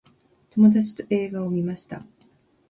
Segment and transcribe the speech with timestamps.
[0.49, 2.01] 友達と映画を観ました。